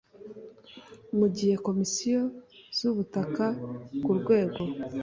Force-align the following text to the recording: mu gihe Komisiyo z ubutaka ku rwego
mu 1.17 1.27
gihe 1.35 1.53
Komisiyo 1.67 2.21
z 2.77 2.79
ubutaka 2.89 3.45
ku 4.03 4.11
rwego 4.19 4.61